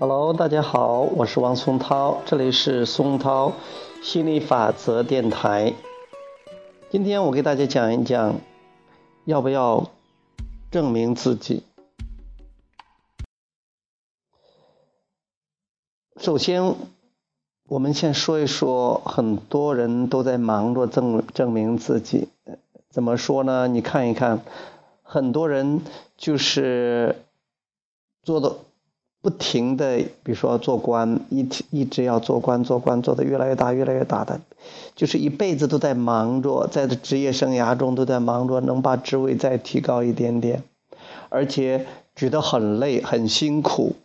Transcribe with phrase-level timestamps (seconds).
[0.00, 3.52] Hello，大家好，我是王松涛，这里是松涛
[4.02, 5.72] 心理法则电台。
[6.90, 8.36] 今天我给大家讲一讲，
[9.28, 9.90] 要不要
[10.70, 11.62] 证明自己。
[16.16, 16.74] 首先，
[17.68, 22.28] 我们先说一说，很多人都在忙着证证明自己。
[22.88, 23.68] 怎么说呢？
[23.68, 24.40] 你看一看，
[25.02, 25.82] 很多人
[26.16, 27.22] 就是
[28.22, 28.56] 做的。
[29.20, 34.40] 不停的，比如说做官，一一直要做官，做官做的越来越大，越来越大的，
[34.94, 40.62] 就是一辈子都在忙着，在职业生涯中都在忙着，能把职位再提高一点点，
[41.30, 41.84] 而且
[42.14, 43.96] 觉得很累，很辛苦，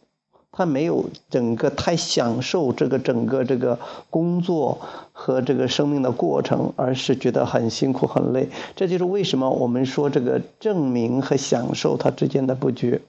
[0.52, 3.78] 他没有整个太享受这个整个这个
[4.10, 4.80] 工作
[5.12, 8.50] 和这个生命的过程，而是觉得很辛苦很累。
[8.76, 13.00] 这就是为什么我们说这个证明和享受它之间的不绝，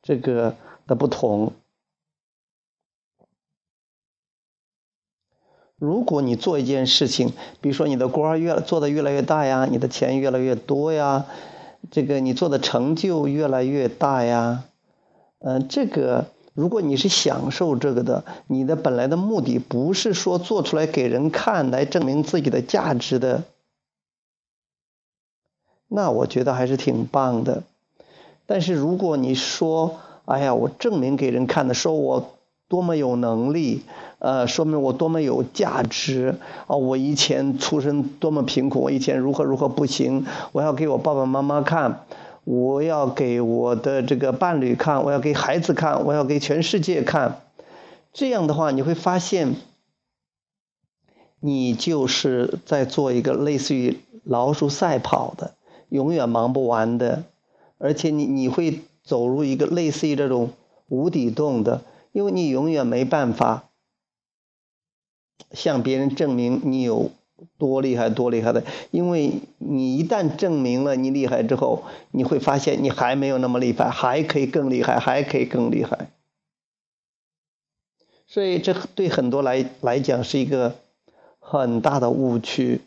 [0.00, 0.54] 这个。
[0.90, 1.52] 的不同。
[5.78, 11.26] 如果你做一件事情，比如说你的官越做的越来越大呀，你的钱越来越多呀，
[11.92, 14.64] 这个你做的成就越来越大呀，
[15.38, 23.44] 嗯，这个如果你是享受这个的，你的本来的目的不是说做出来给人看来证明自己的价值的，
[25.86, 27.62] 那我觉得还是挺棒的。
[28.44, 30.00] 但是如果你说，
[30.30, 32.34] 哎呀，我证明给人看的，说我
[32.68, 33.82] 多么有能力，
[34.20, 36.36] 呃，说明我多么有价值
[36.68, 36.76] 啊！
[36.76, 42.06] 我以前出身多么贫苦，我以前如何如何不行，我要给我爸爸妈妈看，
[42.44, 47.40] 我要给我的这个伴侣看，我要给孩子看，我要给全世界看。
[48.12, 49.56] 这样的话，你会发现，
[51.40, 55.54] 你就是在做一个类似于老鼠赛跑的，
[55.88, 57.24] 永远忙不完的，
[57.78, 58.82] 而且你你会。
[59.02, 60.50] 走入一个类似于这种
[60.88, 63.64] 无底洞的，因为你永远没办法
[65.52, 67.10] 向别人证明你有
[67.58, 76.10] 多厉害、多厉害的，因为你一旦证明了你厉害之后，你会发现你还没有那么厉害，还可以更厉害，还可以更厉害。
[78.26, 80.76] 所以这对很多来来讲是一个
[81.38, 82.82] 很大的误区，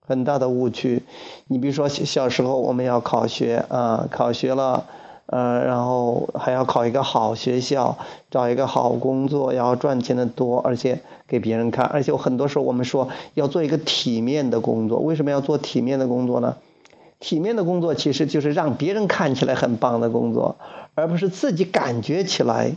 [0.00, 1.02] 很大的误区。
[1.46, 4.86] 你比如说小时候我们要考学啊，考学了。
[5.26, 7.96] 呃，然后还要考一个好学校，
[8.30, 11.86] 找一个好工作，要赚钱的多，而且给别人看。
[11.86, 16.56] 而且很多时候我们说要做一个体面的工作，为什么要做体面的工作呢？
[17.20, 20.56] 体面的工作其实就是让别人看起来很棒的工作，
[20.94, 22.76] 而不是自己感觉起来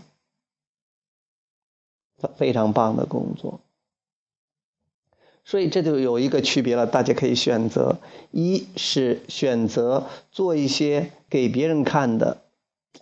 [2.38, 3.60] 非常棒的工作。
[5.48, 8.00] 所以这就有一个区别了，大家可以选择：
[8.32, 12.42] 一是选择做一些给别人看的，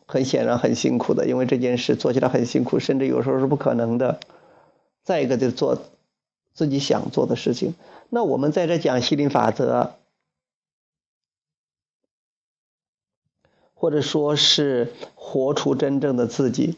[0.06, 4.20] 很显然很辛苦的，因为这件事做起来很辛苦，甚至有时候是不可能的；
[5.04, 5.82] 再一个就做
[6.54, 7.74] 自己想做的事情。
[8.12, 9.96] 那我们在这讲心灵法则，
[13.74, 16.78] 或者说是活出真正的自己，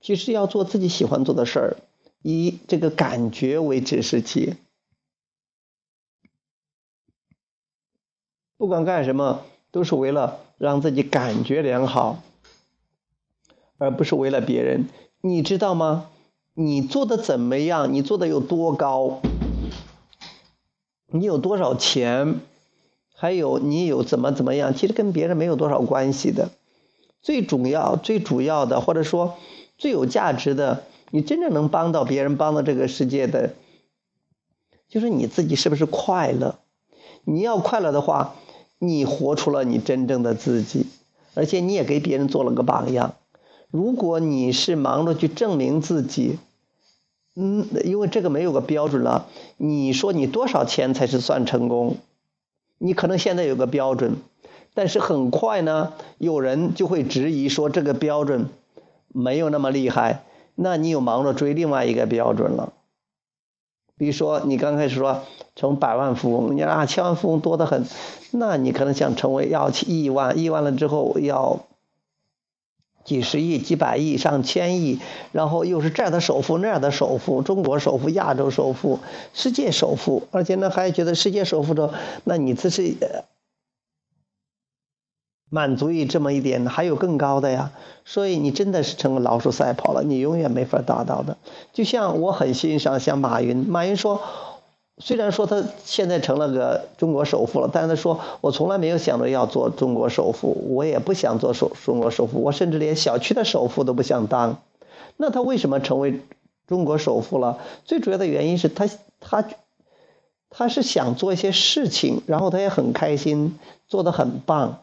[0.00, 1.76] 其实要做自己喜欢做的事儿，
[2.22, 4.56] 以这个感觉为指示器。
[8.62, 9.40] 不管干什么，
[9.72, 12.22] 都是为了让自己感觉良好，
[13.76, 14.88] 而不是为了别人。
[15.20, 16.10] 你知道吗？
[16.54, 17.92] 你做的怎么样？
[17.92, 19.20] 你做的有多高？
[21.08, 22.36] 你有多少钱？
[23.16, 24.72] 还有你有怎么怎么样？
[24.72, 26.50] 其实跟别人没有多少关系的。
[27.20, 29.34] 最主要、最主要的，或者说
[29.76, 33.54] 最有价值的，你真正能帮到别人、帮到这个世界的，
[34.88, 36.60] 就是你自己是不是快乐？
[37.24, 38.36] 你要快乐的话。
[38.84, 40.86] 你活出了你真正的自己，
[41.34, 43.14] 而且你也给别人做了个榜样。
[43.70, 46.40] 如果你是忙着去证明自己，
[47.36, 49.28] 嗯，因为这个没有个标准了。
[49.56, 51.98] 你说你多少钱才是算成功？
[52.78, 54.16] 你可能现在有个标准，
[54.74, 58.48] 但是很快呢，有人就会质疑说这个标准
[59.06, 60.24] 没有那么厉害，
[60.56, 62.72] 那你又忙着追另外一个标准了。
[64.02, 65.22] 比如说，你刚开始说
[65.54, 67.86] 成百万富翁，你啊，千万富翁多得很，
[68.32, 71.60] 那你可能想成为要亿万，亿万了之后要
[73.04, 74.98] 几十亿、几百亿、上千亿，
[75.30, 78.98] 然后又是这儿的首富、那儿的首富、中国首富、亚洲首富、
[79.34, 81.94] 世界首富，而且呢还觉得世界首富的，
[82.24, 82.96] 那你这是
[85.54, 87.72] 满足于这么一点，还有更高的呀。
[88.06, 91.36] 所以你真的是成了老鼠赛跑了，你永远没法达到的。
[91.74, 94.22] 就像我很欣赏像马云，马云说，
[94.96, 104.56] 虽然说他现在成了个中国首富了，但是他说我从来没有想着要做中国首富，我也不想做首中国首富，我甚至连小区的首富都不想当。
[105.18, 106.22] 那他为什么成为
[106.66, 107.58] 中国首富了？
[107.84, 108.88] 最主要的原因是他
[109.20, 109.44] 他
[110.48, 114.78] 他是想做一些事情，然后他也很开心，做得很棒。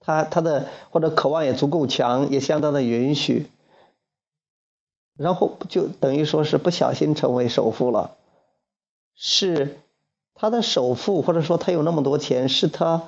[0.00, 3.46] 他他的或者渴望也足够强，也相当的允许，
[5.16, 8.16] 然后就等于说是不小心成为首富了，
[9.14, 9.78] 是
[10.34, 13.02] 他的首富或者说他有那么多钱，是他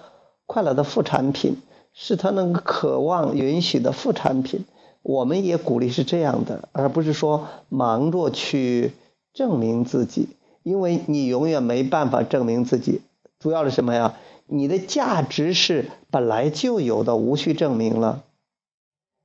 [0.45, 1.57] 快乐的副产品，
[1.95, 4.67] 是他那个渴望允许的副产品。
[5.01, 8.93] 我们也鼓励是这样的，而不是说忙着去
[9.33, 10.29] 证明自己，
[10.63, 13.01] 因为你永远没办法证明自己。
[13.41, 14.17] 主要是什么呀？
[14.47, 18.25] 你的价值是本来就有的，无需证明了。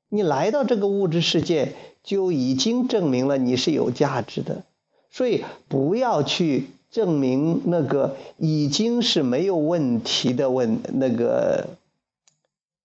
[0.09, 1.73] 你来到这个物质世界，
[2.03, 4.63] 就已经证明了你是有价值的。
[5.09, 11.67] 所以不要去证明那个已经是没有问题的问那个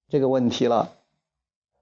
[0.09, 0.91] 这个问题了。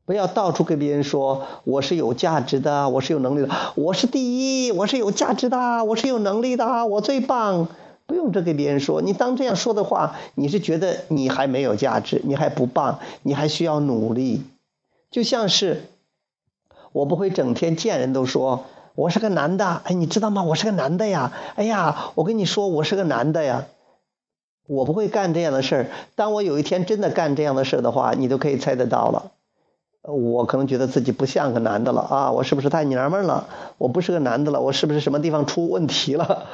[0.04, 7.68] 不要到处跟别人说我是有价值的，我是有能力的，我是第一，我是有价值的，我是有能力的，我最棒。
[8.10, 14.42] 不用这给别人说，你当这样说的话，你是觉得你还没有价值，你还不棒，你还需要努力。
[15.12, 15.84] 就像是
[16.90, 18.64] 我不会整天见人都说
[18.96, 20.42] 我是个男的，哎，你知道吗？
[20.42, 21.30] 我是个男的呀。
[21.54, 23.66] 哎呀，我跟你说，我是个男的呀。
[24.66, 25.86] 我不会干这样的事儿。
[26.16, 29.30] 当我有一天真的干这样的事儿的话，你都可以猜得到了。
[30.02, 33.46] 我可能觉得自己不像个男的了啊，我是不是太娘们了？
[33.78, 36.46] 我不是个男的了，我是不是什么地方出问题了？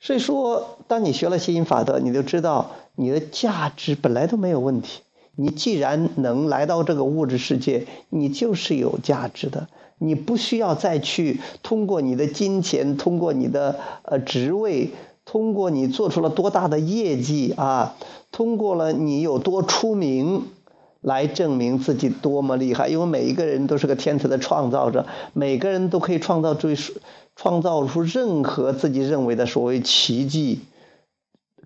[0.00, 5.00] 所以说，当你学了吸引法则，你就知道你的价值本来都没有问题。
[5.34, 9.68] 你既然能来到这个物质世界，你就是有价值的。
[9.98, 14.90] 你不需要再去通过你的金钱，通过你的呃职位，
[15.24, 17.96] 通过你做出了多大的业绩啊，
[18.30, 20.44] 通过了你有多出名，
[21.00, 22.88] 来证明自己多么厉害。
[22.88, 26.68] 因为每一个人都是个天才的创造者，每个人都可以创造出。
[27.40, 30.58] 创造出任何自己认为的所谓奇迹，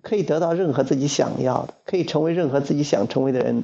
[0.03, 3.63] 可以得到任何自己想要的，可以成为任何自己想成为的人，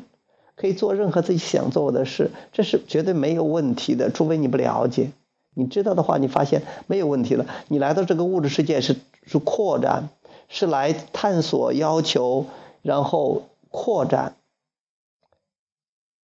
[0.55, 4.09] 可以做任何自己想做的事，这是绝对没有问题的。
[4.09, 5.11] 除非你不了解，
[5.53, 7.45] 你知道的话，你发现没有问题了。
[7.67, 8.95] 你来到这个物质世界是
[9.27, 10.09] 是扩展，
[10.47, 12.47] 是来探索、要求，
[12.81, 14.35] 然后扩展。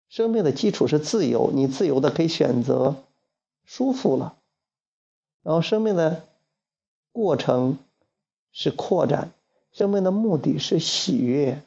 [0.07, 2.95] 生命的基础是自由，你自由的可以选择，
[3.65, 4.36] 舒服了。
[5.44, 6.24] 然后，生命的
[7.12, 7.78] 过程
[8.54, 9.31] 是扩展，
[9.74, 11.62] 生命的目的是喜悦。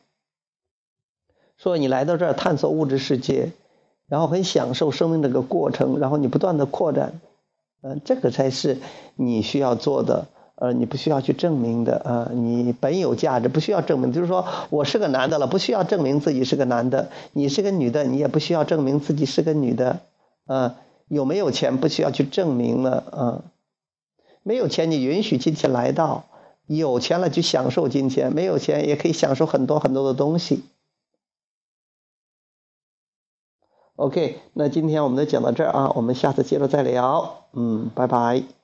[1.59, 3.53] 说你来到这儿探索物质世界，
[4.09, 7.21] 然后很享受生命这个过程，然后你不断的扩展，
[7.83, 8.79] 嗯，这个才是
[9.15, 14.11] 你需要做的，呃，你不需要去证明的，啊，你本有价值，不需要证明。
[14.11, 20.01] 就是说我是个男的了，不需要证明自己是个男的；你是个女的，你也不需要证明自己是个女的，
[20.47, 20.77] 啊，
[21.09, 23.45] 有没有钱不需要去证明了，啊。
[24.47, 26.23] 没有钱，你允许金钱来到；
[26.69, 30.63] 有钱了，就享受金钱；没有钱，也可以享受很多很多的东西。
[33.97, 37.49] OK，那今天我们就讲到这儿啊，我们下次接着再聊。
[37.55, 38.56] 嗯，拜拜。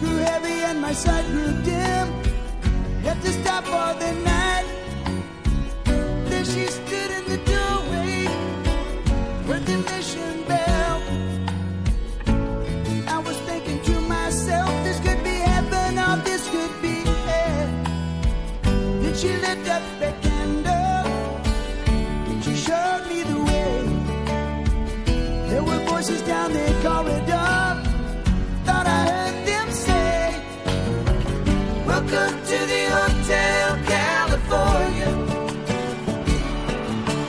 [0.00, 2.06] Grew heavy and my sight grew dim.
[3.02, 4.66] Had to stop for the night.
[6.28, 8.26] There she stood in the doorway
[9.48, 11.02] with the mission bell.
[13.08, 16.96] I was thinking to myself, this could be heaven or this could be
[17.28, 17.68] hell.
[19.02, 21.06] Then she lit up a candle.
[22.42, 23.74] She showed me the way.
[25.48, 26.97] There were voices down the corridor.
[32.10, 35.10] Welcome to the Hotel California.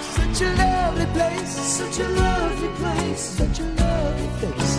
[0.01, 4.75] Such a lovely place, such a lovely place, such a lovely place.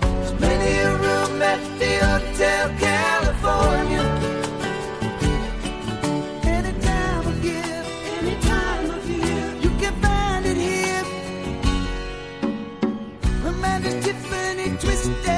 [0.00, 4.04] There's plenty of room at the Hotel California.
[6.46, 7.84] Any time of year,
[8.20, 11.04] any time of year, you can find it here.
[13.44, 15.33] Amanda's Tiffany twisted.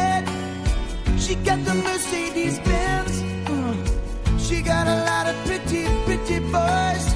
[1.26, 3.20] She got the Mercedes Benz.
[3.50, 7.06] Uh, she got a lot of pretty, pretty boys.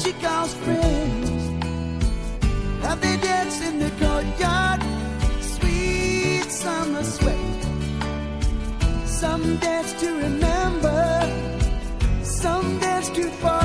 [0.00, 1.42] She calls friends.
[2.80, 4.82] How they dance in the courtyard.
[5.40, 7.62] Sweet summer sweat.
[9.04, 11.02] Some dance to remember.
[12.22, 13.61] Some dance to forget.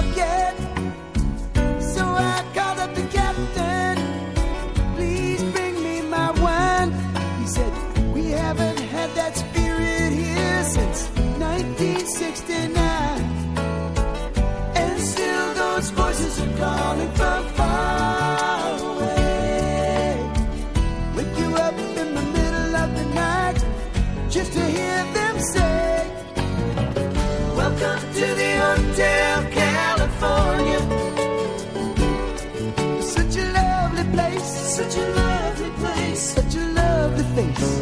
[34.77, 37.79] Such a lovely place, such a lovely face.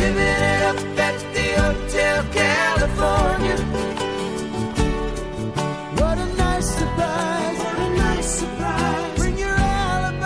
[0.00, 3.56] Living it up at the Hotel California.
[6.00, 9.18] What a nice surprise, what a nice surprise.
[9.18, 10.24] Bring your alibis.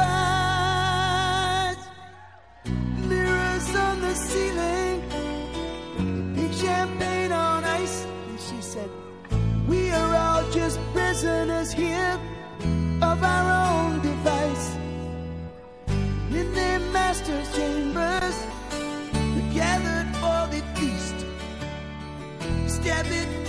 [3.09, 4.97] Mirrors on the ceiling,
[6.37, 8.04] big champagne on ice.
[8.28, 8.90] And she said,
[9.66, 12.21] We are all just prisoners here
[13.00, 13.62] of our own
[17.25, 18.47] their master's chambers,
[19.55, 21.26] gathered for the feast.
[22.67, 23.42] Stab it